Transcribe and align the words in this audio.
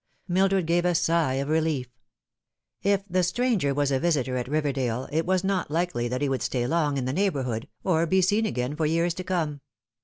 Mildred 0.27 0.65
gave 0.65 0.83
a 0.83 0.95
sigh 0.95 1.35
of 1.35 1.47
relief. 1.47 1.87
If 2.81 3.03
the 3.07 3.21
stranger 3.21 3.71
was 3.71 3.91
a 3.91 3.99
visitor 3.99 4.35
at 4.35 4.47
Kiverdale 4.47 5.07
it 5.11 5.27
was 5.27 5.43
not 5.43 5.69
likely 5.69 6.07
that 6.07 6.23
he 6.23 6.29
would 6.29 6.41
stay 6.41 6.65
long 6.65 6.97
in 6.97 7.05
the 7.05 7.13
neighbourhood, 7.13 7.67
or 7.83 8.07
be 8.07 8.23
seen 8.23 8.47
again 8.47 8.75
for 8.75 8.87
years 8.87 9.13
to 9.13 9.23
come. 9.23 9.61